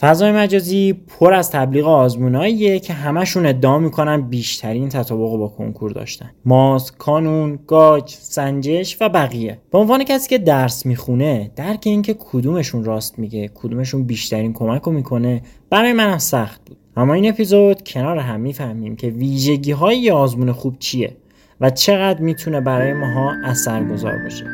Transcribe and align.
فضای 0.00 0.32
مجازی 0.32 0.92
پر 0.92 1.34
از 1.34 1.50
تبلیغ 1.50 1.86
آزموناییه 1.86 2.78
که 2.78 2.92
همشون 2.92 3.46
ادعا 3.46 3.78
می‌کنن 3.78 4.20
بیشترین 4.20 4.88
تطابق 4.88 5.36
با 5.36 5.48
کنکور 5.48 5.90
داشتن. 5.90 6.30
ماسک 6.44 6.96
کانون 6.98 7.58
گاج 7.66 8.08
سنجش 8.08 8.96
و 9.00 9.08
بقیه. 9.08 9.58
به 9.70 9.78
عنوان 9.78 10.04
کسی 10.04 10.28
که 10.28 10.38
درس 10.38 10.86
می‌خونه 10.86 11.50
درک 11.56 11.82
اینکه 11.84 12.16
کدومشون 12.18 12.84
راست 12.84 13.18
میگه 13.18 13.50
کدومشون 13.54 14.04
بیشترین 14.04 14.52
کمک 14.52 14.82
رو 14.82 14.92
می‌کنه 14.92 15.42
برای 15.70 15.92
منم 15.92 16.18
سخت 16.18 16.60
بود. 16.66 16.76
اما 16.96 17.14
این 17.14 17.28
اپیزود 17.28 17.88
کنار 17.88 18.18
هم 18.18 18.40
می‌فهمیم 18.40 18.96
که 18.96 19.08
ویژگی 19.08 19.72
های 19.72 20.10
آزمون 20.10 20.52
خوب 20.52 20.78
چیه 20.78 21.16
و 21.60 21.70
چقدر 21.70 22.20
می‌تونه 22.20 22.60
برای 22.60 22.92
ماها 22.92 23.32
اثرگذار 23.44 24.18
باشه. 24.18 24.44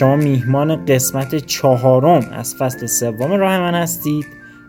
شما 0.00 0.16
میهمان 0.16 0.84
قسمت 0.84 1.34
چهارم 1.34 2.28
از 2.32 2.54
فصل 2.54 2.86
سوم 2.86 3.32
راه 3.32 3.58
من 3.58 3.74
هستید 3.74 4.26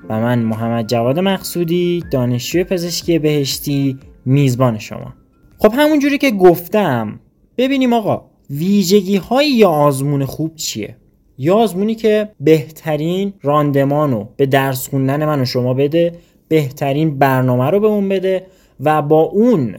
و 0.09 0.19
من 0.19 0.39
محمد 0.39 0.87
جواد 0.87 1.19
مقصودی 1.19 2.03
دانشجوی 2.11 2.63
پزشکی 2.63 3.19
بهشتی 3.19 3.97
میزبان 4.25 4.79
شما. 4.79 5.13
خب 5.57 5.73
همونجوری 5.75 6.17
که 6.17 6.31
گفتم 6.31 7.19
ببینیم 7.57 7.93
آقا 7.93 8.25
ویژگی 8.49 9.17
های 9.17 9.49
یا 9.49 9.69
آزمون 9.69 10.25
خوب 10.25 10.55
چیه؟ 10.55 10.97
یا 11.37 11.55
آزمونی 11.55 11.95
که 11.95 12.31
بهترین 12.39 13.33
راندمانو 13.41 14.25
به 14.37 14.45
درس 14.45 14.89
خوندن 14.89 15.25
من 15.25 15.41
و 15.41 15.45
شما 15.45 15.73
بده 15.73 16.15
بهترین 16.47 17.19
برنامه 17.19 17.69
رو 17.69 17.79
به 17.79 17.87
اون 17.87 18.09
بده 18.09 18.45
و 18.79 19.01
با 19.01 19.21
اون 19.21 19.75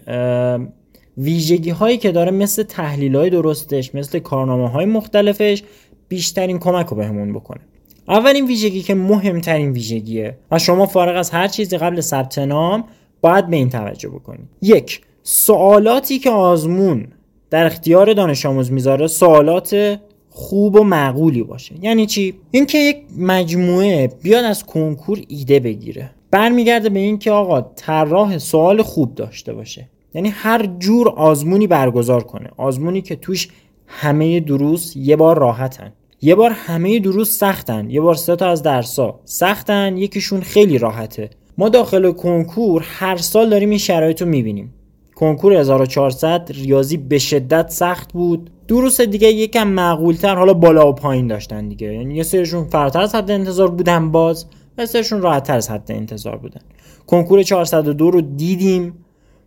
ویژگی 1.18 1.70
هایی 1.70 1.98
که 1.98 2.12
داره 2.12 2.30
مثل 2.30 2.62
تحلیل 2.62 3.16
های 3.16 3.30
درستش 3.30 3.94
مثل 3.94 4.18
کارنامه 4.18 4.68
های 4.68 4.84
مختلفش 4.84 5.62
بیشترین 6.08 6.58
کمک 6.58 6.86
رو 6.86 6.96
بهمون 6.96 7.32
بکنه. 7.32 7.60
اولین 8.08 8.46
ویژگی 8.46 8.82
که 8.82 8.94
مهمترین 8.94 9.72
ویژگیه 9.72 10.38
و 10.50 10.58
شما 10.58 10.86
فارغ 10.86 11.16
از 11.16 11.30
هر 11.30 11.48
چیزی 11.48 11.76
قبل 11.76 12.00
ثبت 12.00 12.38
نام 12.38 12.84
باید 13.20 13.46
به 13.46 13.56
این 13.56 13.70
توجه 13.70 14.08
بکنید 14.08 14.48
یک 14.62 15.00
سوالاتی 15.22 16.18
که 16.18 16.30
آزمون 16.30 17.06
در 17.50 17.66
اختیار 17.66 18.12
دانش 18.12 18.46
آموز 18.46 18.72
می‌ذاره 18.72 19.06
سوالات 19.06 19.98
خوب 20.30 20.76
و 20.76 20.84
معقولی 20.84 21.42
باشه. 21.42 21.74
یعنی 21.82 22.06
چی؟ 22.06 22.34
اینکه 22.50 22.78
یک 22.78 22.96
مجموعه 23.18 24.06
بیاد 24.22 24.44
از 24.44 24.64
کنکور 24.64 25.20
ایده 25.28 25.60
بگیره. 25.60 26.10
برمیگرده 26.30 26.88
به 26.88 26.98
اینکه 26.98 27.30
آقا 27.30 27.60
طراح 27.76 28.38
سوال 28.38 28.82
خوب 28.82 29.14
داشته 29.14 29.52
باشه. 29.52 29.88
یعنی 30.14 30.28
هر 30.28 30.66
جور 30.78 31.08
آزمونی 31.08 31.66
برگزار 31.66 32.22
کنه. 32.24 32.50
آزمونی 32.56 33.02
که 33.02 33.16
توش 33.16 33.48
همه 33.86 34.40
دروس 34.40 34.96
یه 34.96 35.16
بار 35.16 35.38
راحتن. 35.38 35.92
یه 36.22 36.34
بار 36.34 36.50
همه 36.50 36.98
دروس 36.98 37.38
سختن. 37.38 37.90
یه 37.90 38.00
بار 38.00 38.14
سه 38.14 38.36
تا 38.36 38.46
از 38.46 38.62
درسا 38.62 39.20
سختن 39.24 39.96
یکیشون 39.96 40.40
خیلی 40.40 40.78
راحته. 40.78 41.30
ما 41.58 41.68
داخل 41.68 42.12
کنکور 42.12 42.84
هر 42.86 43.16
سال 43.16 43.50
داریم 43.50 43.70
این 43.70 43.78
شرایط 43.78 44.22
رو 44.22 44.28
می‌بینیم. 44.28 44.74
کنکور 45.14 45.52
1400 45.52 46.50
ریاضی 46.54 46.96
به 46.96 47.18
شدت 47.18 47.70
سخت 47.70 48.12
بود. 48.12 48.50
دروس 48.68 49.00
دیگه 49.00 49.28
یکم 49.28 49.68
معقولتر 49.68 50.34
حالا 50.34 50.54
بالا 50.54 50.88
و 50.88 50.92
پایین 50.92 51.26
داشتن 51.26 51.68
دیگه. 51.68 51.94
یعنی 51.94 52.14
یه 52.14 52.22
سرشون 52.22 52.64
فراتر 52.64 53.00
از 53.00 53.14
حد 53.14 53.30
انتظار 53.30 53.70
بودن 53.70 54.10
باز 54.10 54.46
و 54.78 54.86
سرشون 54.86 55.22
راحتتر 55.22 55.56
از 55.56 55.70
حد 55.70 55.92
انتظار 55.92 56.36
بودن. 56.36 56.60
کنکور 57.06 57.42
402 57.42 58.10
رو 58.10 58.20
دیدیم. 58.20 59.01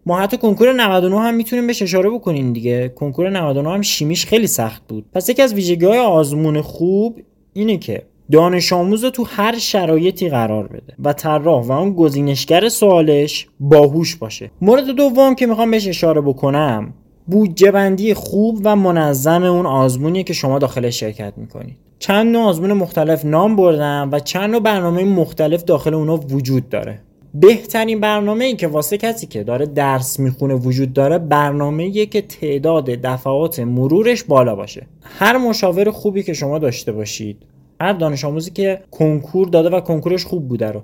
ما 0.08 0.20
حتی 0.20 0.38
کنکور 0.38 0.74
99 0.74 1.20
هم 1.20 1.36
می‌تونیم 1.36 1.68
بهش 1.68 1.82
اشاره 1.82 2.10
بکنیم 2.10 2.54
دیگه. 2.54 2.90
کنکور 2.90 3.30
99 3.30 3.70
هم 3.70 3.82
شیمیش 3.82 4.26
خیلی 4.26 4.48
سخت 4.48 4.82
بود. 4.88 5.06
پس 5.14 5.30
یکی 5.30 5.42
از 5.42 5.54
ویژگی 5.54 5.86
های 5.86 6.00
آزمون 6.00 6.62
خوب 6.62 7.22
اینه 7.54 7.78
که 7.78 8.04
دانش 8.32 8.74
آموز 8.74 9.06
تو 9.06 9.24
هر 9.24 9.58
شرایطی 9.58 10.30
قرار 10.30 10.68
بده 10.68 10.94
و 11.00 11.14
طراح 11.14 11.66
و 11.66 11.72
اون 11.72 11.94
گزینشگر 11.94 12.70
سوالش 12.70 13.48
باهوش 13.60 14.16
باشه. 14.16 14.52
مورد 14.62 14.88
دوم 14.88 15.36
که 15.36 15.46
می‌خوام 15.46 15.72
بهش 15.72 15.88
اشاره 15.88 16.22
بکنم 16.22 16.94
بودجه 17.28 17.72
بندی 17.72 18.14
خوب 18.14 18.62
و 18.64 18.76
منظم 18.76 19.44
اون 19.44 19.66
آزمونیه 19.66 20.24
که 20.24 20.34
شما 20.34 20.60
داخل 20.60 20.90
شرکت 20.90 21.34
می‌کنید. 21.38 21.78
چند 22.00 22.32
نوع 22.32 22.44
آزمون 22.44 22.74
مختلف 22.74 23.26
نام 23.26 23.56
بردم 23.56 24.10
و 24.12 24.20
چند 24.20 24.50
نوع 24.50 24.60
برنامه 24.60 25.04
مختلف 25.04 25.64
داخل 25.64 25.94
اونا 25.94 26.18
وجود 26.18 26.70
داره. 26.70 27.02
بهترین 27.40 28.00
برنامه 28.00 28.46
ای 28.46 28.56
که 28.56 28.68
واسه 28.68 28.98
کسی 28.98 29.28
که 29.28 29.44
داره 29.44 29.66
درس 29.66 30.20
می‌خونه 30.20 30.54
وجود 30.54 30.94
داره 30.94 31.18
برنامه 31.18 32.06
که 32.06 32.22
تعداد 32.22 32.86
دفعات 32.86 33.60
مرورش 33.60 34.24
بالا 34.24 34.56
باشه. 34.56 34.88
هر 35.02 35.38
مشاور 35.38 35.92
خوبی 35.92 36.24
که 36.24 36.34
شما 36.34 36.60
داشته 36.60 36.92
باشید 36.92 37.38
هر 37.82 37.94
دانش 37.94 38.26
آموزی 38.26 38.52
که 38.52 38.82
کنکور 38.92 39.48
داده 39.48 39.70
و 39.70 39.80
کنکورش 39.80 40.26
خوب 40.26 40.48
بوده 40.48 40.72
رو 40.72 40.82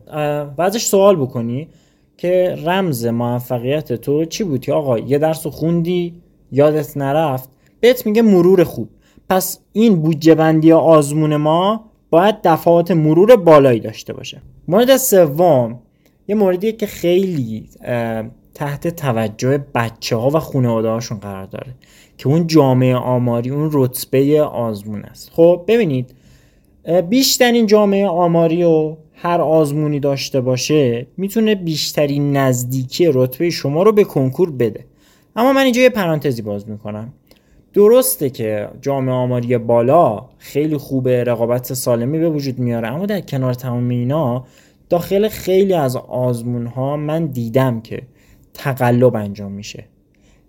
و 0.58 0.62
ازش 0.62 0.86
سوال 0.86 1.16
بکنی 1.16 1.68
که 2.18 2.56
رمز 2.66 3.06
موفقیت 3.06 3.94
تو 3.94 4.26
چی 4.26 4.44
بود 4.44 4.70
آقا 4.70 5.00
یه 5.00 5.18
درس 5.18 5.48
خوندی 5.48 6.14
یادت 6.52 6.98
نرفت 6.98 7.50
بهت 7.80 8.06
میگه 8.06 8.22
مرور 8.22 8.64
خوب. 8.64 8.90
پس 9.30 9.60
این 9.74 10.02
بودجه 10.02 10.36
بندی 10.36 10.72
آزمون 10.72 11.36
ما 11.36 11.86
باید 12.10 12.36
دفعات 12.44 12.92
مرور 12.92 13.36
بالایی 13.36 13.80
داشته 13.80 14.14
باشه. 14.14 14.42
مورد 14.68 14.98
سوم 14.98 15.80
یه 16.28 16.36
موردیه 16.36 16.72
که 16.72 16.86
خیلی 16.86 17.70
تحت 18.54 18.88
توجه 18.88 19.66
بچه 19.76 20.16
ها 20.16 20.30
و 20.30 20.40
خانواده 20.40 20.90
هاشون 20.90 21.20
قرار 21.20 21.46
داره 21.46 21.76
که 22.18 22.28
اون 22.28 22.48
جامعه 22.48 22.96
آماری 22.96 23.50
اون 23.50 23.70
رتبه 23.74 24.42
آزمون 24.42 25.04
است. 25.04 25.32
خب 25.34 25.64
ببینید 25.68 26.14
بیشترین 27.10 27.66
جامعه 27.66 28.08
آماری 28.08 28.64
و 28.64 28.96
هر 29.14 29.42
آزمونی 29.42 30.00
داشته 30.00 30.42
باشه 30.42 31.08
می‌تونه 31.18 31.56
بیشترین 31.56 32.38
نزدیکی 32.38 33.10
رتبه 33.14 33.50
شما 33.50 33.84
رو 33.84 33.92
به 33.92 34.04
کنکور 34.04 34.52
بده. 34.52 34.86
اما 35.36 35.54
من 35.54 35.62
اینجا 35.64 35.82
یه 35.82 35.90
پرانتزی 35.90 36.42
باز 36.42 36.70
می‌کنم. 36.70 37.14
درسته 37.74 38.30
که 38.30 38.70
جامعه 38.82 39.16
آماری 39.16 39.58
بالا 39.58 40.26
خیلی 40.38 40.78
خوبه 40.78 41.24
رقابت 41.24 41.74
سالمی 41.74 42.20
به 42.20 42.30
وجود 42.30 42.60
میاره 42.60 42.88
اما 42.88 43.06
در 43.06 43.22
کنار 43.22 43.54
تمام 43.54 43.90
اینا 43.90 44.46
داخل 44.92 45.28
خیلی 45.28 45.74
از 45.74 45.96
آزمون 45.96 46.66
ها 46.68 46.98
من 46.98 47.26
دیدم 47.26 47.82
که 47.82 48.02
تقلب 48.54 49.16
انجام 49.16 49.52
میشه. 49.52 49.84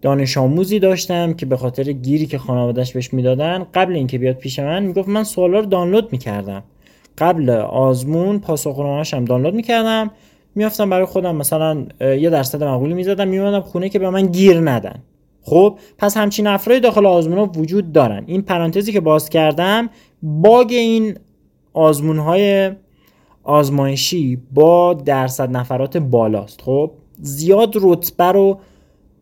دانش 0.01 0.39
آموزی 0.39 0.79
داشتم 0.79 1.33
که 1.33 1.47
به 1.47 1.57
خاطر 1.57 1.93
گیری 1.93 2.27
که 2.27 2.39
خانوادهش 2.39 2.93
بهش 2.93 3.15
می‌دادن 3.15 3.67
قبل 3.75 3.93
اینکه 3.93 4.19
بیاد 4.19 4.37
پیش 4.37 4.59
من 4.59 4.83
می‌گفت 4.83 5.09
من 5.09 5.25
سوالا 5.25 5.59
رو 5.59 5.67
دانلود 5.67 6.13
می‌کردم. 6.13 6.63
قبل 7.19 7.51
آزمون 7.51 8.39
پاسخنامه‌اش 8.39 9.15
هم 9.15 9.25
دانلود 9.25 9.55
می‌کردم. 9.55 10.11
میافتم 10.55 10.91
برای 10.91 11.07
خودم 11.07 11.37
مثلا 11.37 11.87
یه 12.01 12.31
درصد 12.31 12.65
معقولی 12.65 12.95
می‌زدم 12.95 13.29
میومدم 13.29 13.61
خونه 13.61 13.89
که 13.89 13.99
به 13.99 14.11
من 14.11 14.27
گیر 14.27 14.71
ندن. 14.71 15.03
خب 15.43 15.79
پس 15.99 16.17
همچین 16.17 16.47
افرادی 16.47 16.81
داخل 16.81 17.07
آزمون 17.07 17.39
ها 17.39 17.45
وجود 17.45 17.93
دارن. 17.93 18.25
این 18.27 18.43
پرانتزی 18.43 18.93
که 18.93 19.01
باز 19.01 19.29
کردم 19.29 19.91
باگ 20.23 20.73
این 20.73 21.15
آزمون 21.73 22.19
های 22.19 22.71
آزمایشی 23.45 24.39
با 24.53 24.95
درصد 24.95 25.57
نفرات 25.57 25.97
بالاست. 25.97 26.61
خب 26.61 26.91
زیاد 27.21 27.75
رتبه 27.83 28.25
رو 28.25 28.59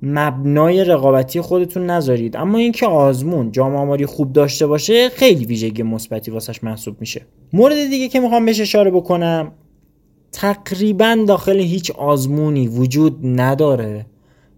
مبنای 0.02 0.84
رقابتی 0.84 1.40
خودتون 1.40 1.86
نذارید. 1.86 2.36
اما 2.36 2.58
اینکه 2.58 2.86
آزمون 2.86 3.52
جامعه 3.52 3.78
آماری 3.78 4.06
خوب 4.06 4.32
داشته 4.32 4.66
باشه 4.66 5.08
خیلی 5.08 5.44
ویژگی 5.44 5.82
مثبتی 5.82 6.30
واسش 6.30 6.64
محسوب 6.64 6.96
میشه. 7.00 7.26
مورد 7.52 7.90
دیگه 7.90 8.08
که 8.08 8.20
می‌خوام 8.20 8.46
بهش 8.46 8.60
اشاره 8.60 8.90
بکنم 8.90 9.52
تقریبا 10.32 11.24
داخل 11.28 11.60
هیچ 11.60 11.90
آزمونی 11.90 12.68
وجود 12.68 13.18
نداره 13.22 14.06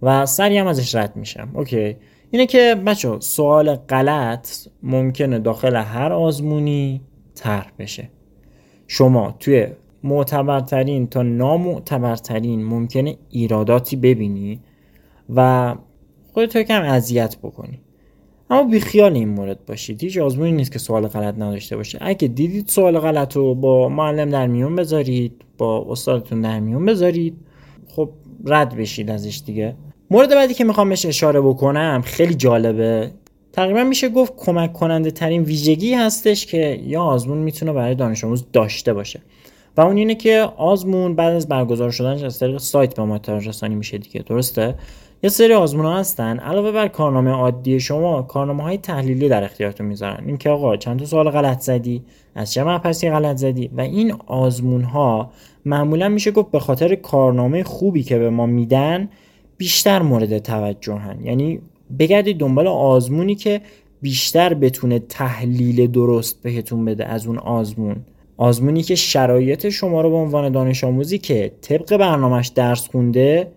و 0.03 0.27
سری 0.27 0.59
هم 0.59 0.67
ازش 0.67 0.95
رد 0.95 1.17
میشم. 1.17 1.49
اوکی. 1.55 1.97
اینه 2.31 2.47
که 2.47 2.75
بچه 2.87 3.17
سوال 3.21 3.75
غلط 3.75 4.49
ممکنه 4.83 5.39
داخل 5.39 5.77
هر 5.77 6.13
آزمونی 6.13 7.01
طرح 7.35 7.73
بشه. 7.79 8.09
شما 8.95 9.35
توی 9.41 9.67
معتبرترین 10.03 11.07
تا 11.07 11.23
نامعتبرترین 11.23 12.65
ممکنه 12.65 13.17
ایراداتی 13.31 13.97
ببینی 13.97 14.61
و 15.35 15.75
خودتو 16.33 16.63
کم 16.63 16.83
اذیت 16.83 17.37
بکنی. 17.43 17.81
اما 18.51 18.63
بیخیال 18.63 19.15
این 19.15 19.29
مورد 19.29 19.67
باشید. 19.67 20.03
هیچ 20.03 20.19
آزمونی 20.19 20.53
نیست 20.53 20.73
که 20.73 20.79
سوال 20.79 21.07
غلط 21.07 21.35
نداشته 21.35 21.77
باشه 21.77 21.99
اگه 22.01 22.29
دیدید 22.29 22.69
سوال 22.69 22.99
غلط 22.99 23.37
رو 23.37 23.55
با 23.55 23.89
معلم 23.89 24.31
در 24.31 24.47
میون 24.47 24.77
بذارید 24.77 25.33
با 25.59 25.87
استادتون 25.89 26.41
در 26.41 26.61
میون 26.61 26.85
بذارید 26.85 27.37
خب 27.87 28.11
رد 28.47 28.77
بشید 28.77 29.11
ازش 29.11 29.43
دیگه. 29.47 29.77
مورد 30.11 30.35
بعدی 30.35 30.55
که 30.55 30.65
می‌خوام 30.65 30.89
بهش 30.89 31.07
اشاره 31.07 31.41
بکنم 31.41 32.03
خیلی 32.05 32.35
جالبه. 32.35 33.11
تقریبا 33.53 33.85
میشه 33.85 34.09
گفت 34.09 34.33
کمک 34.37 34.73
کننده 34.73 35.11
ترین 35.11 35.43
ویژگی 35.43 35.95
هستش 35.95 36.47
که 36.47 36.81
یا 36.87 37.03
آزمون 37.03 37.39
می‌تونه 37.39 37.73
برای 37.73 37.95
دانش 37.95 38.25
آموز 38.25 38.45
داشته 38.53 38.93
باشه. 38.93 39.21
و 39.77 39.81
اون 39.81 39.97
اینه 39.97 40.15
که 40.15 40.49
آزمون 40.57 41.15
بعد 41.15 41.35
از 41.35 41.49
برگزار 41.49 41.91
شدنش 41.91 42.23
از 42.23 42.39
طریق 42.39 42.59
سایت 42.59 42.95
به 42.95 43.05
ما 43.05 43.21
رسانی 43.29 43.75
میشه 43.75 43.99
دیگه 43.99 44.21
درسته؟ 44.21 44.75
یه 45.23 45.31
سری 45.31 45.55
آزمون 45.55 45.85
ها 45.85 45.99
هستن. 45.99 46.39
علاوه 46.39 46.73
بر 46.73 46.89
کارنامه 46.89 47.31
عادی 47.31 47.81
شما 47.81 48.23
کارنامه 48.23 48.63
های 48.63 48.79
تحلیلی 48.79 49.29
در 49.29 49.45
اختیارتون 49.45 49.87
می‌ذارن. 49.87 50.25
اینکه 50.27 50.51
آقا 50.51 50.77
چند 50.77 50.99
تا 50.99 51.05
سوال 51.05 51.31
غلط 51.31 51.61
زدی 51.61 52.03
از 52.35 52.53
چه 52.53 52.65
مبحثی 52.65 53.11
غلط 53.11 53.37
زدی؟ 53.37 53.71
و 53.77 53.81
این 53.81 54.15
آزمون 54.27 54.83
ها 54.83 55.33
معمولا 55.65 56.09
میشه 56.09 56.31
گفت 56.31 56.51
به 56.51 56.61
خاطر 56.61 56.95
کارنامه 56.95 57.63
خوبی 57.63 58.03
که 58.03 58.19
به 58.19 58.31
ما 58.31 58.47
میدن 58.47 59.09
بیشتر 59.57 60.03
مورد 60.03 60.39
توجه 60.39 60.95
هن 60.95 61.25
یعنی 61.25 61.61
بگردید 61.99 62.39
دنبال 62.39 62.67
آزمونی 62.67 63.35
که 63.35 63.61
بیشتر 64.03 64.55
بتونه 64.55 64.99
تحلیل 64.99 65.91
درست 65.91 66.43
بهتون 66.43 66.85
بده 66.85 67.07
از 67.07 67.27
اون 67.27 67.39
آزمون. 67.39 67.97
آزمونی 68.37 68.83
که 68.83 68.95
شرایط 68.95 69.69
شما 69.69 70.01
رو 70.01 70.11
به 70.11 70.17
عنوان 70.17 70.53
دانش 70.53 70.85
آموزی 70.85 71.19
که 71.19 71.53
طبق 71.61 71.97
برنامهش 71.97 72.49
درس 72.49 72.89
خونده 72.89 73.53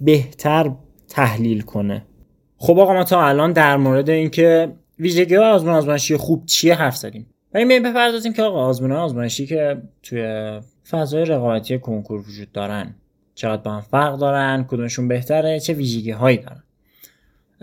بهتر 0.00 0.70
تحلیل 1.08 1.60
کنه. 1.60 2.04
خب 2.56 2.78
آقا 2.78 2.92
ما 2.92 3.04
تا 3.04 3.26
الان 3.26 3.52
در 3.52 3.76
مورد 3.76 4.10
اینکه 4.10 4.72
ویژگی 4.98 5.36
آزمون 5.36 5.74
آزمایشی 5.74 6.16
خوب 6.16 6.46
چیه 6.46 6.74
حرف 6.74 6.96
زدیم. 6.96 7.26
و 7.54 7.58
این 7.58 7.82
بپردازیم 7.82 8.32
که 8.32 8.42
آقا 8.42 8.66
آزمون 8.66 8.92
آزمایشی 8.92 9.46
که 9.46 9.82
توی 10.02 10.60
فضای 10.90 11.24
رقابتی 11.24 11.78
کنکور 11.78 12.20
وجود 12.20 12.52
دارن 12.52 12.94
چقدر 13.34 13.62
با 13.62 13.70
هم 13.70 13.80
فرق 13.80 14.18
دارن 14.18 14.64
کدومشون 14.68 15.08
بهتره 15.08 15.60
چه 15.60 15.72
ویژگی 15.72 16.10
هایی 16.10 16.36
دارن. 16.36 16.63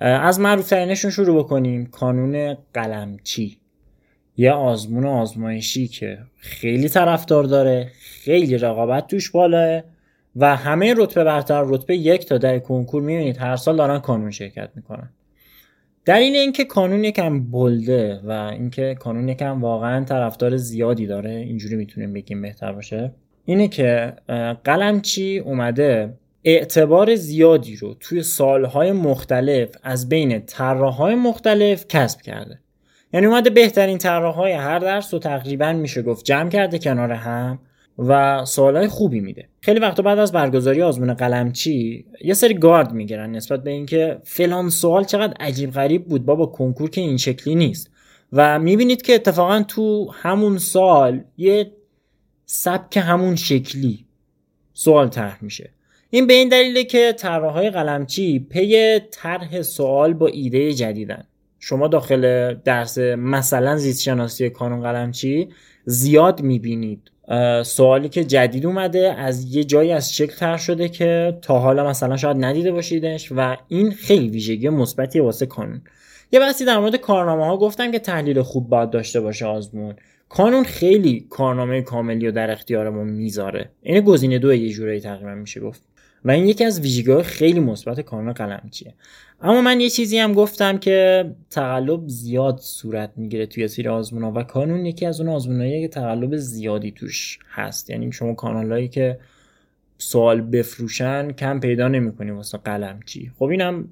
از 0.02 0.40
معروف 0.40 0.70
ترینشون 0.70 1.12
شروع 1.12 1.44
بکنیم. 1.44 1.86
کانون 1.86 2.58
قلمچی. 2.74 3.58
یه 4.38 4.52
آزمون 4.52 5.06
آزمایشی 5.06 5.88
که 5.88 6.18
خیلی 6.38 6.90
طرفدار 6.90 7.44
داره 7.44 7.92
خیلی 8.00 8.58
رقابت 8.58 9.08
توش 9.08 9.32
بالاه 9.32 9.82
و 10.36 10.56
همه 10.56 10.94
رتبه 10.98 11.24
برتر 11.24 11.64
رتبه 11.68 11.98
یک 11.98 12.26
تا 12.26 12.38
در 12.38 12.60
کنکور 12.60 13.02
می‌بینید 13.02 13.38
هر 13.38 13.56
سال 13.56 13.78
دارن 13.78 14.00
کانون 14.00 14.32
شرکت 14.32 14.70
می‌کنن. 14.76 15.10
دلیل 16.06 16.36
اینکه 16.36 16.66
کانون 16.66 17.04
یکم 17.04 17.52
بلده 17.52 18.20
و 18.24 18.32
اینکه 18.32 18.96
کانون 19.00 19.30
یکم 19.30 19.62
واقعا 19.62 20.04
طرفدار 20.06 20.58
زیادی 20.58 21.08
داره 21.08 21.32
اینجوری 21.32 21.76
می‌تونیم 21.76 22.14
بگیم 22.14 22.42
بهتر 22.42 22.72
باشه. 22.72 23.12
اینه 23.46 23.68
که 23.68 24.14
قلمچی 24.64 25.40
اومده 25.40 26.14
اعتبار 26.44 27.16
زیادی 27.16 27.76
رو 27.76 27.96
توی 28.00 28.24
سالهای 28.24 28.92
مختلف 28.92 29.70
از 29.84 30.10
بین 30.10 30.40
طراحهای 30.46 31.16
مختلف 31.16 31.86
کسب 31.90 32.22
کرده. 32.22 32.60
یعنی 33.14 33.26
اومده 33.26 33.50
بهترین 33.50 33.98
طراحهای 33.98 34.52
هر 34.52 34.80
درس 34.80 35.14
رو 35.14 35.20
تقریبا 35.20 35.74
میشه 35.74 36.02
گفت 36.02 36.26
جمع 36.26 36.50
کرده 36.50 36.80
کنار 36.80 37.12
هم 37.12 37.60
و 37.98 38.46
سوالای 38.46 38.88
خوبی 38.88 39.20
میده. 39.20 39.48
خیلی 39.62 39.80
وقتا 39.80 40.04
بعد 40.04 40.20
از 40.20 40.32
برگزاری 40.32 40.82
آزمون 40.82 41.14
قلمچی 41.14 42.06
یه 42.24 42.34
سری 42.34 42.54
گارد 42.54 42.94
می‌گیرن 42.94 43.32
نسبت 43.32 43.64
به 43.64 43.72
اینکه 43.72 44.20
فلان 44.24 44.70
سوال 44.70 45.04
چقدر 45.04 45.34
عجیب 45.40 45.72
غریب 45.72 46.06
بود 46.06 46.26
بابا 46.26 46.46
کنکور 46.46 46.90
که 46.90 47.02
این 47.02 47.18
شکلی 47.18 47.56
نیست. 47.56 47.92
و 48.34 48.60
می‌بینید 48.60 49.02
که 49.02 49.16
اتفاقا 49.16 49.64
تو 49.68 50.12
همون 50.12 50.58
سال 50.58 51.24
یه 51.38 51.72
سبک 52.46 52.98
همون 52.98 53.36
شکلی 53.36 54.06
سوال 54.74 55.08
طرح 55.08 55.44
میشه. 55.44 55.70
این 56.14 56.28
به 56.28 56.34
این 56.34 56.50
دلیله 56.50 56.84
که 56.84 57.14
طراحهای 57.18 57.70
قلمچی 57.70 58.40
پی 58.40 59.00
طرح 59.00 59.62
سوال 59.62 60.14
با 60.14 60.28
ایده 60.28 60.74
جدیدن. 60.74 61.24
شما 61.60 61.88
داخل 61.88 62.54
درس 62.54 62.98
مثلا 62.98 63.78
زیست 63.78 64.02
شناسی 64.02 64.50
کانون 64.50 64.82
قلمچی 64.82 65.50
زیاد 65.86 66.42
می‌بینید. 66.42 67.12
سوالی 67.64 68.10
که 68.10 68.24
جدید 68.24 68.66
اومده 68.66 69.14
از 69.18 69.56
یه 69.56 69.64
جایی 69.64 69.92
از 69.92 70.16
شکل 70.16 70.36
تر 70.36 70.58
شده 70.58 70.90
که 70.90 71.38
تا 71.42 71.60
حالا 71.60 71.90
مثلا 71.90 72.18
شاید 72.18 72.38
ندیده 72.40 72.72
باشیدش 72.72 73.32
و 73.36 73.58
این 73.68 73.92
خیلی 73.92 74.30
ویژگی 74.30 74.70
مثبتی 74.70 75.20
واسه 75.20 75.46
کانون. 75.46 75.82
یه 76.32 76.40
بحثی 76.40 76.66
در 76.66 76.80
مورد 76.80 76.96
کارنامه 76.96 77.46
ها 77.46 77.58
گفتم 77.58 77.92
که 77.92 78.00
تحلیل 78.00 78.42
خوب 78.42 78.70
باید 78.70 78.90
داشته 78.90 79.22
باشه 79.22 79.46
آزمون. 79.46 79.96
کانون 80.30 80.64
خیلی 80.64 81.28
کارنامه 81.30 81.82
کاملی 81.82 82.26
رو 82.26 82.32
در 82.32 82.52
اختیارمون 82.52 83.08
می‌ذاره. 83.08 83.70
این 83.82 84.02
گزینه 84.02 84.40
دو 84.40 84.54
یه 84.54 84.70
جورایی 84.70 85.00
تقریبا 85.00 85.36
میشه 85.36 85.60
گفت. 85.60 85.82
و 86.26 86.32
این 86.32 86.48
یکی 86.48 86.64
از 86.64 86.80
ویژگی‌های 86.80 87.24
خیلی 87.24 87.60
مثبت 87.60 88.02
کانون 88.02 88.34
قلمچیه. 88.34 88.94
اما 89.42 89.62
من 89.62 89.80
یه 89.80 89.90
چیزی 89.90 90.18
هم 90.18 90.34
گفتم 90.34 90.78
که 90.78 91.32
تقلب 91.50 92.08
زیاد 92.08 92.58
صورت 92.58 93.12
می‌گیره 93.16 93.46
توی 93.46 93.68
سری 93.68 93.88
آزمونا 93.88 94.32
و 94.32 94.44
کانون 94.44 94.86
یکی 94.86 95.06
از 95.06 95.22
اون 95.22 95.30
آزموناییه 95.30 95.82
که 95.82 95.88
تقلب 95.88 96.36
زیادی 96.36 96.92
توش 96.92 97.40
هست. 97.52 97.90
یعنی 97.90 98.12
شما 98.12 98.34
کانالایی 98.34 98.88
که 98.88 99.20
سوال 99.98 100.42
بفروشن 100.42 101.32
کم 101.32 101.60
پیدا 101.60 101.88
نمی‌کنی 101.88 102.32
واسه 102.32 102.58
قلمچی. 102.58 103.32
خب 103.40 103.46
اینم 103.46 103.90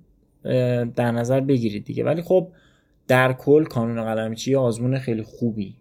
در 0.95 1.11
نظر 1.11 1.39
بگیرید 1.39 1.85
دیگه. 1.85 2.03
ولی 2.03 2.21
خب 2.21 2.47
در 3.07 3.33
کل 3.33 3.63
کانون 3.63 4.03
قلمچی 4.03 4.55
آزمون 4.55 4.99
خیلی 4.99 5.23
خوبی 5.23 5.75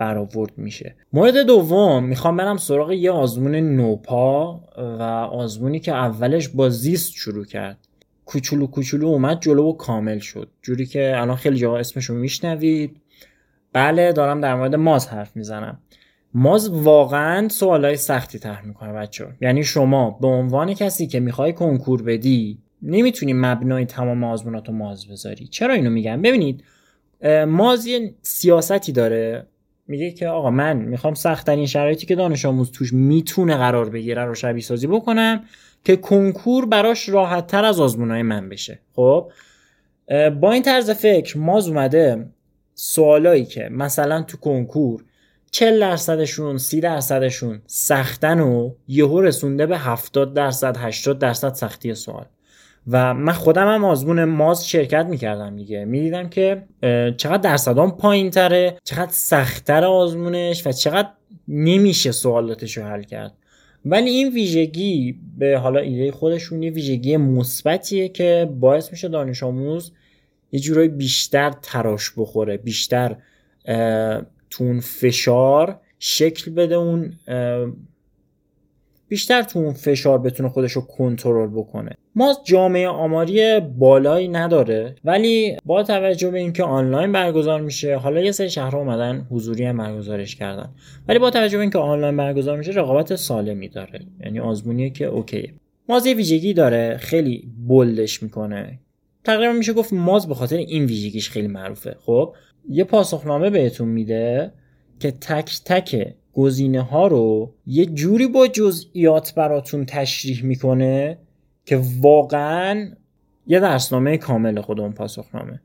برآورد 0.00 0.52
میشه. 0.56 0.94
مورد 1.12 1.36
دوم 1.36 2.04
می‌خوام 2.04 2.36
برم 2.36 2.56
سراغ 2.56 2.92
یه 2.92 3.10
آزمون 3.10 3.54
نوپا 3.54 4.60
و 4.76 5.02
آزمونی 5.32 5.80
که 5.80 5.92
اولش 5.92 6.48
با 6.48 6.68
زیست 6.68 7.12
شروع 7.12 7.44
کرد. 7.44 7.78
کوچولو 8.24 8.66
کوچولو 8.66 9.06
اومد 9.06 9.40
جلو 9.40 9.62
و 9.62 9.72
کامل 9.72 10.18
شد. 10.18 10.48
جوری 10.62 10.86
که 10.86 11.12
الان 11.16 11.36
خیلی 11.36 11.56
جاها 11.56 11.78
اسمشو 11.78 12.14
میشنوید. 12.14 12.96
بله 13.72 14.12
دارم 14.12 14.40
در 14.40 14.54
مورد 14.54 14.74
ماز 14.74 15.08
حرف 15.08 15.36
می‌زنم. 15.36 15.78
ماز 16.34 16.68
واقعا 16.68 17.48
سوالای 17.48 17.96
سختی 17.96 18.38
طرح 18.38 18.66
می‌کنه 18.66 18.92
بچه 18.92 19.26
یعنی 19.40 19.64
شما 19.64 20.10
به 20.10 20.26
عنوان 20.26 20.74
کسی 20.74 21.06
که 21.06 21.20
می‌خوای 21.20 21.52
کنکور 21.52 22.02
بدی 22.02 22.58
نمی‌تونی 22.82 23.32
مبنای 23.32 23.84
تمام 23.84 24.24
آزمونات 24.24 24.68
رو 24.68 24.74
ماز 24.74 25.08
بذاری. 25.08 25.46
چرا 25.46 25.74
اینو 25.74 25.90
میگم؟ 25.90 26.22
ببینید 26.22 26.64
ماز 27.46 27.86
یه 27.86 28.14
سیاستی 28.22 28.92
داره. 28.92 29.46
میگه 29.90 30.10
که 30.10 30.28
آقا 30.28 30.50
من 30.50 30.76
می‌خوام 30.76 31.14
سختترین 31.14 31.66
شرایطی 31.66 32.06
که 32.06 32.14
دانش 32.14 32.44
آموز 32.44 32.72
توش 32.72 32.92
می‌تونه 32.92 33.56
قرار 33.56 33.90
بگیره 33.90 34.24
رو 34.24 34.34
شبیه 34.34 34.62
سازی 34.62 34.86
بکنم 34.86 35.44
که 35.84 35.96
کنکور 35.96 36.66
براش 36.66 37.08
راحت 37.08 37.46
تر 37.46 37.64
از 37.64 37.80
آزمونهای 37.80 38.22
من 38.22 38.48
بشه. 38.48 38.78
خب؟ 38.94 39.30
با 40.40 40.52
این 40.52 40.62
طرز 40.62 40.90
فکر 40.90 41.38
ماز 41.38 41.68
اومده 41.68 42.26
سوالایی 42.74 43.44
که 43.44 43.68
مثلا 43.72 44.22
تو 44.22 44.36
کنکور 44.36 45.04
40 45.50 45.80
درصدشون 45.80 46.58
30 46.58 46.80
درصدشون 46.80 47.62
سختن 47.66 48.40
و 48.40 48.70
یهو 48.88 49.20
رسونده 49.20 49.66
به 49.66 49.78
70 49.78 50.34
درصد 50.34 50.76
80 50.76 51.18
درصد 51.18 51.54
سختی 51.54 51.94
سوال. 51.94 52.26
و 52.86 53.14
من 53.14 53.32
خودم 53.32 53.74
هم 53.74 53.84
آزمون 53.84 54.24
ماز 54.24 54.68
شرکت 54.68 55.06
می‌کردم 55.06 55.56
دیگه. 55.56 55.84
می‌دیدم 55.84 56.28
که 56.28 56.62
چقدر 57.16 57.36
درصدان 57.36 57.90
پایین 57.90 58.30
تره 58.30 58.76
چقدر 58.84 59.12
سختتر 59.12 59.84
آزمونش 59.84 60.66
و 60.66 60.72
چقدر 60.72 61.08
نمیشه 61.48 62.12
سوالاتش 62.12 62.76
رو 62.76 62.84
حل 62.84 63.02
کرد. 63.02 63.32
ولی 63.84 64.10
این 64.10 64.34
ویژگی 64.34 65.20
به 65.38 65.58
حالا 65.58 65.80
ایده 65.80 66.12
خودشون 66.12 66.62
یه 66.62 66.70
ویژگی 66.70 67.16
مثبتیه 67.16 68.08
که 68.08 68.50
باعث 68.60 68.90
میشه 68.92 69.08
دانش 69.08 69.42
آموز 69.42 69.92
یه 70.52 70.60
جورایی 70.60 70.88
بیشتر 70.88 71.52
تراش 71.62 72.12
بخوره 72.16 72.56
بیشتر 72.56 73.16
تو 74.50 74.64
اون 74.64 74.80
فشار 74.80 75.80
شکل 75.98 76.50
بده 76.50 76.74
اون 76.74 77.12
بیشتر 79.10 79.42
تو 79.42 79.58
اون 79.58 79.72
فشار 79.72 80.18
بتونه 80.18 80.48
خودش 80.48 80.72
رو 80.72 80.82
کنترل 80.82 81.48
بکنه. 81.48 81.90
ما 82.14 82.34
جامعه 82.44 82.88
آماری 82.88 83.60
بالایی 83.60 84.28
نداره 84.28 84.94
ولی 85.04 85.56
با 85.64 85.82
توجه 85.82 86.30
به 86.30 86.38
اینکه 86.38 86.62
آنلاین 86.62 87.12
برگزار 87.12 87.60
میشه 87.60 87.96
حالا 87.96 88.20
یه 88.20 88.32
سری 88.32 88.50
شهرها 88.50 88.78
اومدن 88.78 89.26
حضوری 89.30 89.64
هم 89.64 89.76
برگزارش 89.76 90.36
کردن. 90.36 90.68
ولی 91.08 91.18
با 91.18 91.30
توجه 91.30 91.56
به 91.56 91.60
اینکه 91.60 91.78
آنلاین 91.78 92.16
برگزار 92.16 92.58
میشه 92.58 92.72
رقابت 92.72 93.16
سالمی 93.16 93.68
داره. 93.68 94.00
یعنی 94.24 94.40
آزمونیه 94.40 94.90
که 94.90 95.04
اوکیه. 95.04 95.54
ماز 95.88 96.06
یه 96.06 96.14
ویژگی 96.14 96.52
داره 96.52 96.96
خیلی 96.96 97.48
بلدش 97.68 98.22
می‌کنه. 98.22 98.78
تقریبا 99.24 99.52
میشه 99.52 99.72
گفت 99.72 99.92
ماز 99.92 100.28
به 100.28 100.34
خاطر 100.34 100.56
این 100.56 100.84
ویژگیش 100.84 101.30
خیلی 101.30 101.48
معروفه. 101.48 101.96
خب 102.00 102.34
یه 102.68 102.84
پاسخنامه 102.84 103.50
بهتون 103.50 103.88
میده 103.88 104.52
که 105.00 105.10
تک 105.10 105.60
تک 105.64 106.14
گزینه 106.34 106.82
ها 106.82 107.06
رو 107.06 107.54
یه 107.66 107.86
جوری 107.86 108.26
با 108.26 108.46
جزئیات 108.46 109.34
براتون 109.34 109.86
تشریح 109.86 110.44
می‌کنه 110.44 111.18
که 111.64 111.80
واقعا 112.00 112.90
یه 113.46 113.60
درسنامه 113.60 114.16
کامل 114.16 114.60
خود 114.60 114.80
اون 114.80 114.92
پاسخنامه. 114.92 115.60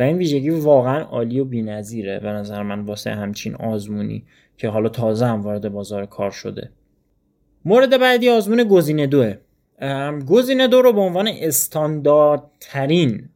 و 0.00 0.02
این 0.02 0.16
ویژگی 0.16 0.50
واقعا 0.50 1.02
عالی 1.02 1.40
و 1.40 1.44
بینظیره. 1.44 2.18
به 2.18 2.28
نظر 2.28 2.62
من 2.62 2.80
واسه 2.80 3.10
همچین 3.10 3.54
آزمونی 3.54 4.24
که 4.56 4.68
حالا 4.68 4.88
تازه 4.88 5.26
هم 5.26 5.40
وارد 5.40 5.68
بازار 5.68 6.06
کار 6.06 6.30
شده. 6.30 6.70
مورد 7.64 8.00
بعدی 8.00 8.28
آزمون 8.28 8.64
گزینه 8.64 9.06
دوه. 9.06 9.34
گزینه 10.28 10.68
دو 10.68 10.82
رو 10.82 10.92
به 10.92 11.00
عنوان 11.00 11.28
استانداردترین 11.28 13.28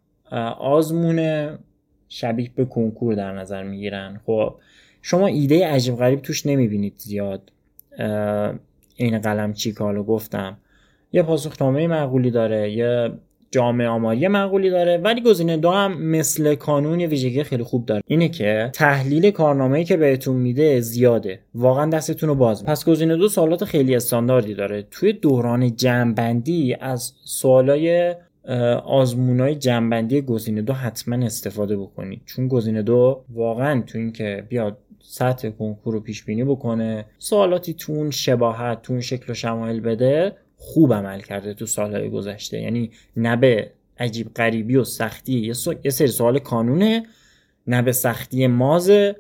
آزمون 0.59 1.49
شبیه 2.09 2.51
به 2.55 2.65
کنکور 2.65 3.15
در 3.15 3.33
نظر 3.33 3.63
می‌گیرن. 3.63 4.21
خب 4.27 4.55
شما 5.07 5.27
ایده 5.27 5.67
عجیب 5.67 5.97
غریب 5.97 6.21
توش 6.21 6.47
نمی‌بینید 6.47 6.95
زیاد. 6.97 7.53
این 8.97 9.19
قلم 9.19 9.53
چی 9.53 9.73
کالو 9.73 10.03
گفتم. 10.03 10.57
یه 11.13 11.23
پاسخنامه 11.23 11.87
معقولی 11.87 12.31
داره 12.31 12.73
یه 12.73 13.11
جامعه 13.51 13.89
آماری 13.89 14.29
معقولی 14.29 14.71
داره 14.71 14.99
ولی 14.99 15.21
گزینه 15.21 15.57
دو 15.57 15.71
هم 15.71 16.03
مثل 16.03 16.55
کانون 16.55 17.01
یه 17.01 17.07
ویژگی 17.07 17.43
خیلی 17.43 17.63
خوب 17.63 17.87
داره. 17.87 18.03
اینه 18.07 18.29
که 18.29 18.71
تحلیل 18.73 19.31
کارنامه‌ای 19.31 19.85
که 19.85 19.97
بهتون 19.97 20.37
میده 20.37 20.81
زیاده. 20.81 21.41
واقعا 21.55 21.91
دستتون 21.91 22.29
رو 22.29 22.35
باز 22.35 22.65
پس 22.65 22.85
گزینه 22.85 23.17
دو 23.17 23.29
سوالات 23.29 23.65
خیلی 23.65 23.97
استانداردی 23.97 24.55
داره. 24.55 24.87
توی 24.91 25.13
دوران 25.13 25.77
جمعبندی 25.77 26.77
از 26.81 27.13
سوالای 27.25 28.15
آزمونای 28.85 29.55
جنبندی 29.55 30.21
گزینه 30.21 30.63
دو 30.63 30.73
حتما 30.73 31.27
استفاده 31.27 31.77
بکنید. 31.77 32.23
چون 32.27 32.49
گزینه 32.49 32.83
دو 32.83 33.25
واقعا 33.35 33.83
تو 33.87 33.99
این 33.99 34.13
که 34.13 34.45
بیاد 34.49 34.79
سطح 35.07 35.51
کنکور 35.51 35.95
رو 35.95 36.01
پیش 36.01 36.25
بینی 36.25 36.45
بکنه 36.45 37.05
سوالاتی 37.19 37.75
تون 37.75 38.11
شباهت 38.11 38.83
تون 38.83 39.01
شکل 39.01 39.33
و 39.33 39.35
شمایل 39.35 39.81
بده 39.81 40.37
خوب 40.57 40.95
عمل 40.95 41.21
کرده 41.21 41.55
تو 41.55 41.67
سالهای 41.67 42.11
گذشته. 42.11 42.61
یعنی 42.61 42.91
نه 43.17 43.37
به 43.37 43.71
عجیب 43.99 44.35
غریبی 44.35 44.77
و 44.77 44.85
سختی 44.85 45.33
یه, 45.85 45.91
سری 45.91 46.09
سوال 46.09 46.39
کانونه 46.39 47.07
نه 47.67 47.83
به 47.83 47.93
سختی 47.93 48.47
مازه 48.47 49.17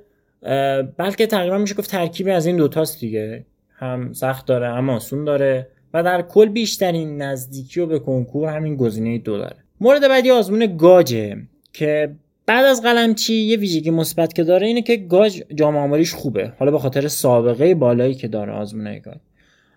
بلکه 0.96 1.26
تقریبا 1.26 1.58
میشه 1.58 1.74
گفت 1.74 1.90
ترکیبی 1.90 2.30
از 2.30 2.46
این 2.46 2.56
دوتاست 2.56 3.00
دیگه. 3.00 3.44
هم 3.76 4.12
سخت 4.12 4.46
داره 4.46 4.68
هم 4.68 4.90
آسون 4.90 5.24
داره 5.24 5.68
و 5.94 6.02
در 6.02 6.22
کل 6.22 6.48
بیشترین 6.48 7.22
نزدیکی 7.22 7.80
و 7.80 7.86
به 7.86 7.98
کنکور 7.98 8.48
همین 8.48 8.76
گزینه 8.76 9.18
دو 9.18 9.38
داره. 9.38 9.56
مورد 9.80 10.08
بعدی 10.08 10.30
آزمون 10.30 10.76
گاجه 10.76 11.36
که 11.72 12.14
بعد 12.46 12.64
از 12.64 12.82
قلمچی 12.82 13.34
یه 13.34 13.56
ویژگی 13.56 13.90
مثبت 13.90 14.32
که 14.32 14.44
داره 14.44 14.66
اینه 14.66 14.82
که 14.82 14.96
گاج 14.96 15.42
جامعه 15.54 15.80
آماریش 15.80 16.14
خوبه. 16.14 16.52
حالا 16.58 16.70
به 16.70 16.78
خاطر 16.78 17.08
سابقه 17.08 17.74
بالایی 17.74 18.14
که 18.14 18.28
داره 18.28 18.52
آزمون 18.52 18.98
گاج. 18.98 19.16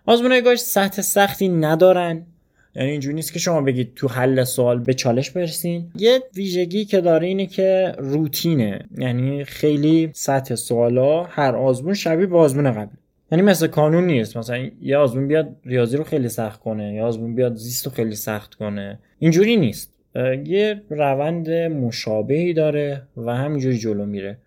آزمون 0.06 0.40
گاج 0.40 0.58
سطح 0.58 1.02
سختی 1.02 1.48
ندارن. 1.48 2.26
یعنی 2.74 2.90
اینجوری 2.90 3.14
نیست 3.14 3.32
که 3.32 3.38
شما 3.38 3.60
بگید 3.60 3.94
تو 3.94 4.08
حل 4.08 4.44
سوال 4.44 4.78
به 4.78 4.94
چالش 4.94 5.30
برسین. 5.30 5.90
یه 5.96 6.22
ویژگی 6.34 6.84
که 6.84 7.00
داره 7.00 7.26
اینه 7.26 7.46
که 7.46 7.92
روتینه. 7.98 8.88
یعنی 8.98 9.44
خیلی 9.44 10.10
سطح 10.12 10.54
سوالا 10.54 11.22
هر 11.22 11.56
آزمون 11.56 11.94
شبیه 11.94 12.26
به 12.26 12.38
آزمون 12.38 12.72
قبل. 12.72 12.94
یعنی 13.32 13.42
مثل 13.42 13.66
کانون 13.66 14.06
نیست. 14.06 14.36
مثلا 14.36 14.70
یه 14.82 14.96
آزمون 14.96 15.28
بیاد 15.28 15.56
ریاضی 15.64 15.96
رو 15.96 16.04
خیلی 16.04 16.28
سخت 16.28 16.60
کنه 16.60 16.94
یا 16.94 17.06
آزمون 17.06 17.34
بیاد 17.34 17.54
زیست 17.54 17.86
رو 17.86 17.92
خیلی 17.92 18.14
سخت 18.14 18.54
کنه. 18.54 18.98
اینجوری 19.18 19.56
نیست. 19.56 19.97
یه 20.44 20.82
روند 20.90 21.50
مشابهی 21.50 22.52
داره 22.52 23.02
و 23.16 23.36
همینجوری 23.36 23.78
جلو 23.78 24.06
میره. 24.06 24.38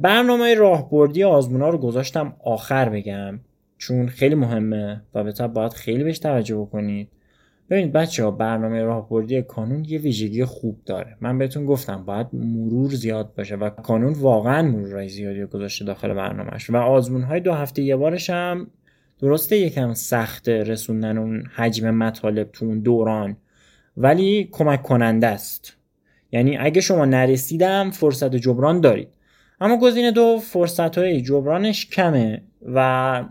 برنامه 0.00 0.54
راهبردی 0.54 1.24
آزمون 1.24 1.60
ها 1.60 1.68
رو 1.68 1.78
گذاشتم 1.78 2.36
آخر 2.44 2.88
بگم 2.88 3.40
چون 3.78 4.06
خیلی 4.06 4.34
مهمه 4.34 5.02
و 5.14 5.24
به 5.24 5.48
باید 5.48 5.72
خیلی 5.72 6.04
بهش 6.04 6.18
توجه 6.18 6.56
بکنید. 6.56 7.08
ببینید 7.70 7.92
بچه 7.92 8.24
ها 8.24 8.30
برنامه 8.30 8.82
راهبردی 8.82 9.42
کانون 9.42 9.84
یه 9.84 9.98
ویژگی 9.98 10.44
خوب 10.44 10.76
داره. 10.86 11.16
من 11.20 11.38
بهتون 11.38 11.66
گفتم 11.66 12.04
باید 12.04 12.26
مرور 12.32 12.90
زیاد 12.90 13.34
باشه 13.34 13.56
و 13.56 13.70
کانون 13.70 14.12
واقعا 14.12 14.62
مرورای 14.62 15.08
زیادی 15.08 15.44
گذاشته 15.44 15.84
داخل 15.84 16.14
برنامهش. 16.14 16.70
و 16.70 16.76
آزمون 16.76 17.22
های 17.22 17.40
دو 17.40 17.52
هفته 17.52 17.82
یه 17.82 17.96
بارش 17.96 18.30
هم 18.30 18.66
درسته 19.20 19.56
یکم 19.56 19.94
سخت 19.94 20.48
رسوندن 20.48 21.18
اون 21.18 21.44
حجم 21.54 21.90
مطالب 21.90 22.50
تو 22.52 22.66
اون 22.66 22.80
دوران. 22.80 23.36
ولی 23.96 24.48
کمک 24.52 24.82
کننده 24.82 25.26
است. 25.26 25.76
یعنی 26.32 26.56
اگه 26.56 26.80
شما 26.80 27.04
نرسیدم 27.04 27.90
فرصت 27.90 28.36
جبران 28.36 28.80
دارید. 28.80 29.08
اما 29.60 29.78
گزینه 29.78 30.10
دو 30.10 30.38
فرصت 30.38 30.98
های 30.98 31.22
جبرانش 31.22 31.86
کمه 31.86 32.42
و 32.74 33.24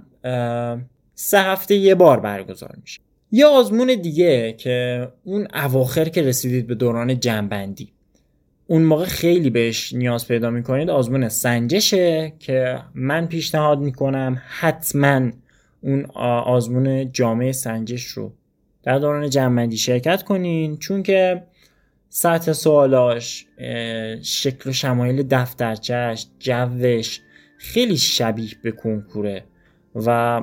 سه 1.16 1.40
هفته 1.40 1.76
یه 1.76 1.96
بار 1.96 2.20
برگزار 2.20 2.76
میشه. 2.82 3.02
یه 3.32 3.46
آزمون 3.46 3.96
دیگه 4.02 4.54
که 4.54 5.08
اون 5.24 5.48
اواخر 5.54 6.10
که 6.10 6.22
رسیدید 6.22 6.68
به 6.68 6.76
دوران 6.76 7.20
جنبندی. 7.20 7.94
اون 8.68 8.82
موقع 8.82 9.06
خیلی 9.06 9.50
بهش 9.50 9.94
نیاز 9.94 10.28
پیدا 10.28 10.50
می‌کنید. 10.50 10.90
آزمون 10.90 11.30
سنجشه 11.30 12.34
که 12.40 12.80
من 12.94 13.26
پیشنهاد 13.26 13.80
می‌کنم 13.80 14.42
حتما 14.60 15.32
اون 15.82 16.06
آزمون 16.46 17.12
جامعه 17.12 17.52
سنجش 17.52 18.04
رو 18.04 18.34
در 18.90 19.00
دوران 19.00 19.30
جنبندی 19.30 19.78
شرکت 19.78 20.24
کنین 20.24 20.78
چون 20.78 21.04
که 21.04 21.44
سطح 22.10 22.54
سوالاش 22.54 23.46
شکل 24.22 24.70
و 24.70 24.74
شمایل 24.74 25.24
دفترچهش 25.24 26.28
جوش 26.40 27.20
خیلی 27.58 27.98
شبیه 27.98 28.50
به 28.64 28.72
کنکوره 28.72 29.44
و 29.96 30.42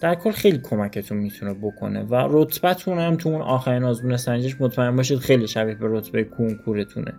در 0.00 0.14
کل 0.14 0.30
خیلی 0.30 0.58
کمکتون 0.58 1.18
می‌تونه 1.18 1.54
بکنه 1.54 2.02
و 2.02 2.28
رتبتون 2.30 2.98
هم 2.98 3.16
تو 3.16 3.28
اون 3.28 3.42
آخرین 3.42 3.84
آزمون 3.84 4.16
سنجش 4.16 4.60
مطمئن 4.60 4.96
باشید 4.96 5.18
خیلی 5.18 5.48
شبیه 5.48 5.74
به 5.74 5.86
رتبه 5.90 6.24
کنکورتونه. 6.24 7.12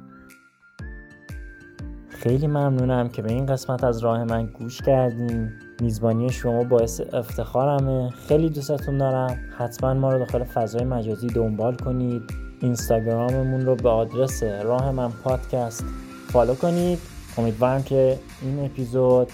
خیلی 2.10 2.48
ممنونم 2.48 3.10
که 3.10 3.22
به 3.22 3.32
این 3.32 3.46
قسمت 3.46 3.84
از 3.84 4.04
راه 4.04 4.24
من 4.24 4.46
گوش 4.46 4.82
کردیم 4.82 5.60
میزبانی 5.82 6.30
شما 6.30 6.64
باعث 6.64 7.02
افتخارمه. 7.14 8.10
خیلی 8.10 8.50
دوستتون 8.50 8.98
دارم. 8.98 9.40
حتما 9.58 9.94
ما 9.94 10.14
رو 10.14 10.20
داخل 10.20 10.44
فضای 10.44 10.84
مجازی 10.84 11.28
دنبال 11.28 11.76
کنید. 11.76 12.22
اینستاگراممون 12.62 13.66
رو 13.66 13.76
به 13.76 13.90
آدرس 13.90 14.44
راه 14.44 14.92
من 14.92 15.12
پادکست 15.24 15.84
فالو 16.30 16.56
کنید. 16.56 17.00
امیدوارم 17.38 17.84
که 17.84 18.20
این 18.42 18.66
اپیزود 18.66 19.28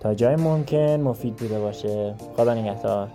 تا 0.00 0.14
جای 0.14 0.36
ممکن 0.36 1.00
مفید 1.00 1.36
بوده 1.36 1.58
باشه. 1.58 2.14
خدا 2.36 2.54
نگهدار. 2.54 3.08